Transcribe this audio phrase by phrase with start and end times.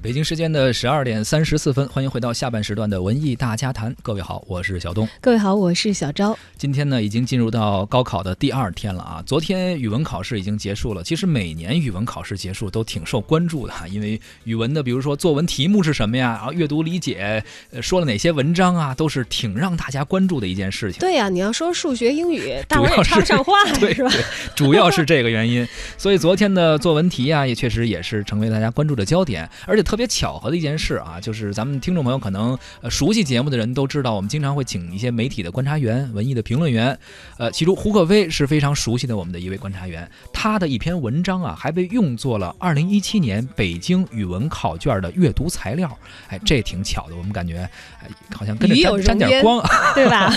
[0.00, 3.92] 北京时间的十二点三十四分，欢迎回到下半时段的文艺大家谈。
[4.00, 5.08] 各位好，我是小东。
[5.20, 6.38] 各位好，我是小昭。
[6.56, 9.20] 今天呢，已经进入到高考的第二天了啊。
[9.26, 11.02] 昨天语文考试已经结束了。
[11.02, 17.42] 其实每年语文考试结束都挺受关注的哈，因为语文的，比如说作文题目是什么呀，然后阅读理解，
[17.72, 21.00] 呃，说了哪些文章啊，都是挺让大家关注的一件事情。
[21.00, 24.10] 对呀，你要说数学、英语， 主要是上话 是吧？
[24.54, 25.66] 主要是这个原因。
[25.96, 30.68] 所以昨天的作文题啊，也确实也是成为大家关注的焦点，而且特别巧合的一件。
[30.78, 36.96] 事啊，就是咱们听众朋友可能呃熟悉节目的人都知道，我们经常会请一些媒体的观察员、文艺的评论员，
[37.38, 45.90] 呃，其中胡可飞是非常熟悉的我们的一位观察员，他的一篇文章啊，还被用作了二零一七年北京语文考卷的阅读材料，
[46.28, 47.68] 哎，这挺巧的，我们感觉
[48.00, 49.66] 哎好像跟着沾沾点光，
[49.96, 50.30] 对吧？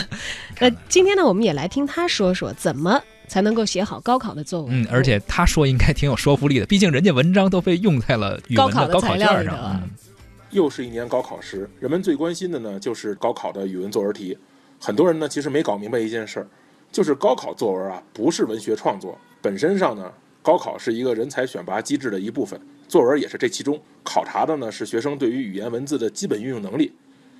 [0.60, 3.02] 那今天呢，我们也来听他说说怎么。
[3.31, 4.84] 才能够写好高考的作文。
[4.84, 9.81] 嗯，而且他说应该挺有说服力的，毕竟人家文章都被用在了语文的高考卷上。
[10.49, 14.38] 又是一年高考时，人们最关心的呢，就是高考的语文作文题。
[14.82, 16.48] 很多人呢，其实没搞明白一件事儿，
[16.91, 23.82] 就是高考作文啊，不是文学创作本身上呢，高考是一个人才选拔机制的一部分，作文也是这其中。
[24.04, 26.91] 考察的呢，是学生对于语言文字的基本运用能力。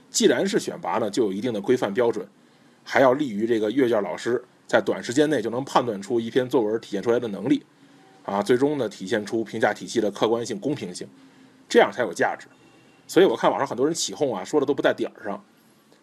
[0.10, 2.26] 既然是选拔呢，就有一定的规范标准，
[2.82, 7.62] 还要利于这个阅卷老师在短时间内就能判断出一篇作文体现出来的能力，
[8.24, 11.06] 啊，最终呢，体现出评价体系的客观性、公平性，
[11.68, 12.48] 这样才有价值。
[13.06, 15.44] 所以我看网上很多人起哄啊，说的都不在点儿上。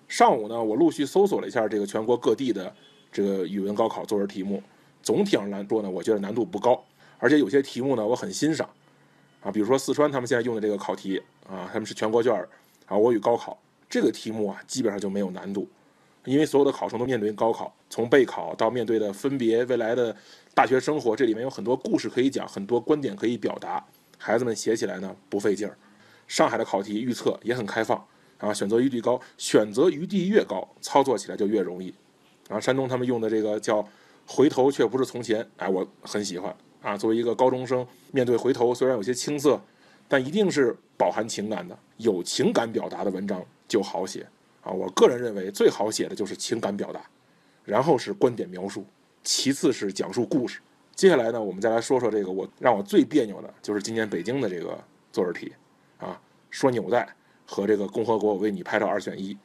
[0.06, 2.70] 上午呢，我陆续搜索了一下这个全国各地的
[3.11, 4.62] 这个语文高考作文题目，
[5.02, 6.84] 总体上来说呢，我觉得难度不高，
[7.16, 8.69] 而且有些题目呢，我很欣赏。
[9.41, 12.46] 啊，比如说四川他们现在用的这个考题啊，他们是全国卷儿
[12.84, 13.58] 啊，我与高考
[13.89, 15.66] 这个题目啊，基本上就没有难度，
[16.24, 20.14] 因为所有的考生都面对高考，从备考到面对的分别未来的
[20.55, 23.84] 大学生活，这里面有很多故事可以讲，很多观点可以表达，
[24.19, 25.77] 孩子们写起来呢不费劲儿。
[26.27, 28.05] 上海的考题预测也很开放
[28.36, 31.94] 啊，选择余地高，选择余地越高，操作起来就越容易。
[32.48, 33.86] 然后，山东他们用的这个叫
[34.27, 36.96] “回头却不是从前”，哎，我很喜欢啊。
[36.96, 39.58] 作为一个高中生，面对回头虽然有些青涩，
[40.07, 44.27] 但一定是饱含情感的，有情感表达的文章就好写
[44.68, 44.73] 啊。
[44.73, 47.01] 我个人认为最好写的就是情感表达，
[47.64, 48.84] 然后是观点描述，
[49.24, 50.61] 其次是讲述故事。
[50.95, 54.78] 接下来呢，我们再来说说这个我让我最别扭的就是今年北京的这个
[55.12, 55.52] 作文题。
[55.98, 56.20] 啊，
[56.51, 57.08] 说纽带
[57.46, 59.36] 和这个共和国我为你拍照二选一，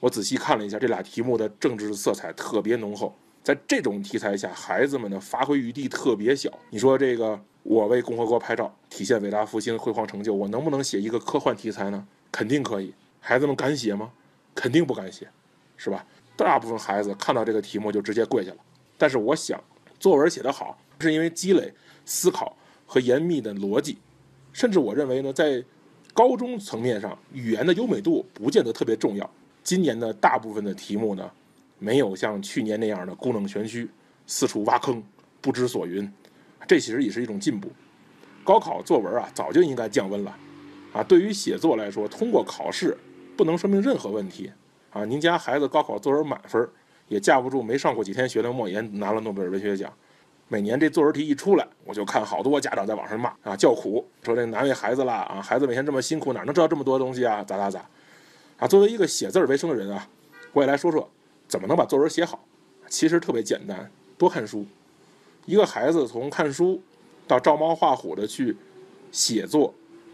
[0.00, 6.50] 我仔细看了一下这俩题目的政治色彩特别浓厚，在这种题材下，孩子们的发挥余地特别小。
[6.70, 12.06] 你说这个我为共和国拍照，体现伟大复兴辉煌成就，我能不能写一个科幻题材呢？
[12.32, 12.92] 肯定可以。
[13.20, 14.10] 孩子们敢写吗？
[14.60, 15.26] 肯定不敢写，
[15.78, 16.04] 是吧？
[16.36, 18.58] 大部分孩子看到这个题目就直接跪下了。
[18.98, 19.58] 但是我想，
[19.98, 21.72] 作文写得好，是因为积累
[22.04, 22.54] 思考
[22.86, 23.96] 和严密的逻辑，
[24.52, 25.64] 甚至我认为呢，在
[26.12, 29.30] 高中层面上，语言的优美度不见得特别重要。
[29.64, 31.30] 今年的大部分的题目呢，
[31.78, 33.88] 没有像去年那样的故弄玄虚、
[34.26, 35.02] 四处挖坑、
[35.40, 36.06] 不知所云，
[36.68, 37.70] 这其实也是一种进步。
[38.44, 40.36] 高考作文啊，早就应该降温了。
[40.92, 42.94] 啊，对于写作来说，通过考试
[43.40, 44.52] 不能说明任何问题。
[44.90, 46.68] 啊，您家孩子高考作文满分，
[47.08, 49.90] 也架不住没上过几天学的莫言拿了诺贝尔文学奖。
[50.48, 57.42] 每年这作文题一出来，我就看好多家长在网上骂啊，叫苦，说这难为孩子了啊，孩子每天这么辛苦，哪能知道这么多东西啊？
[57.42, 57.82] 咋咋咋？
[58.58, 60.06] 啊，作为一个写字为生的人啊，
[60.52, 61.08] 我也来说说
[61.48, 62.44] 怎么能把作文写好。
[62.90, 64.66] 其实特别简单，多看书。
[65.46, 66.78] 一个孩子从看书
[67.26, 68.54] 到照猫画虎的去
[69.10, 69.72] 写作，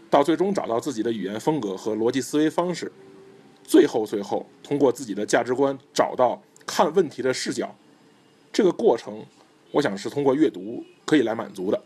[0.09, 2.89] 到最终找到自己的语言风格和逻辑思维方式，
[3.67, 7.75] 最后最后通过自己的价值观找到看问题的视角，
[8.51, 9.23] 这个过程。
[9.69, 11.79] 我想是通过阅读可以来满足的，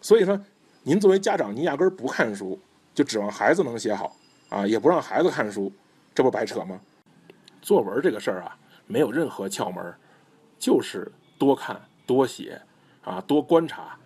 [0.00, 0.40] 所以说，
[0.84, 2.56] 您作为家长，您压根儿不看书，
[2.94, 4.16] 就指望孩子能写好
[4.48, 5.70] 啊，也不让孩子看书，
[6.14, 6.80] 这不白扯吗？
[7.60, 9.92] 作文这个事儿啊，没有任何窍门，
[10.60, 12.62] 就是多看多写
[13.02, 13.98] 啊，多观察，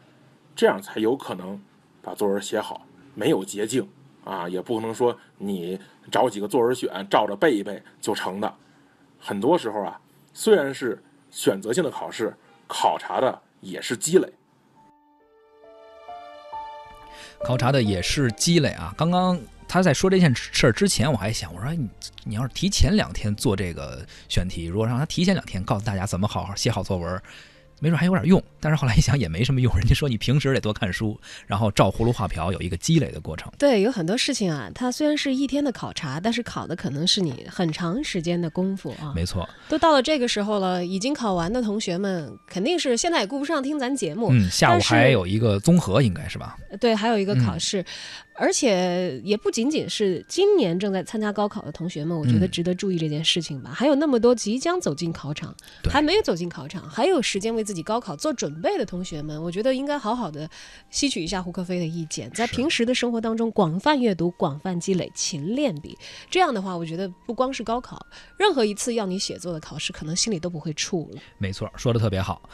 [0.57, 1.61] 这样才有可能
[2.01, 2.87] 把作文写好。
[3.15, 3.87] 没有捷径
[4.27, 5.81] 啊，也不可能说你
[6.13, 8.55] 找几个作文选照着背一背就成的。
[9.19, 9.99] 很多时候啊，
[10.35, 12.37] 虽然是选择性的考试。
[12.69, 14.29] 考察的也是积累，
[17.45, 18.93] 考察的也是积累啊！
[18.99, 21.89] 刚刚他在说这件事儿之前，我还想，我说你
[22.25, 27.23] 你要是提前两天做这个选题，如果让他提前两天告诉大家怎么好好写好作文。
[27.79, 29.77] 没准还有点用，但是后来一想也没什么用。
[29.77, 33.53] 人家说你平时得多看书，然后照葫芦画瓢，有一个积累的过程。
[33.59, 39.13] 对，有很多事情啊，它虽然是一天的考察，但是考的可能是你很长时间的功夫啊。
[39.15, 44.29] 没错，都到了这个时候了，已经考完的同学们肯定是现在也顾不上听咱节目。
[44.33, 46.57] 嗯，下午还有一个综合，应该是吧？
[46.81, 47.85] 对，还有一个考试。
[48.39, 53.71] 而且也不仅仅是今年正在参加高考的同学们，我觉得嗯值得注意这件事情吧。
[53.73, 55.55] 还有那么多即将走进考场，
[55.91, 60.49] 还没有走进考场，还有时间为自己高考做准备的同学们，我觉得应该好好的
[60.91, 65.97] 吸取一下胡克飞的意见，在平时的生活当中广泛阅读、广泛积累、勤练笔。
[66.31, 68.05] 这样的话，我觉得不光是高考，
[68.39, 71.21] 任何一次要你写作的考试，可能心里都不会怵了。
[71.39, 72.49] 没错，说的特别好。